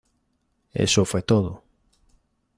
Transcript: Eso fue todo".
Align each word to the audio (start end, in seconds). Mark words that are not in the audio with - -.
Eso 0.73 1.05
fue 1.05 1.21
todo". 1.21 1.63